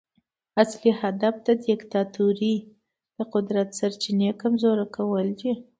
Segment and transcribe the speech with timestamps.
[0.61, 2.55] اصلي هدف د دیکتاتورۍ
[3.15, 5.51] د قدرت سرچینې کمزوري کول دي.